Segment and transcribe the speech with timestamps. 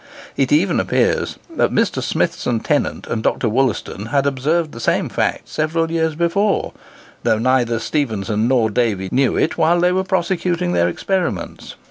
[0.35, 2.01] It even appears that Mr.
[2.01, 3.47] Smithson Tennant and Dr.
[3.47, 6.73] Wollaston had observed the same fact several years before,
[7.21, 11.75] though neither Stephenson nor Davy knew it while they were prosecuting their experiments.